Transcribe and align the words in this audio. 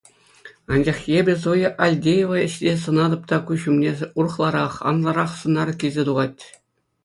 Анчах 0.75 0.99
эпӗ 1.17 1.33
Зоя 1.43 1.69
Альдеева 1.89 2.37
ӗҫне 2.47 2.73
сӑнатӑп 2.87 3.23
та, 3.33 3.37
куҫ 3.49 3.63
умне 3.75 3.91
урӑхларах, 4.23 4.73
анлӑрах 4.93 5.31
сӑнар 5.43 5.69
килсе 5.85 6.03
тухать. 6.13 6.41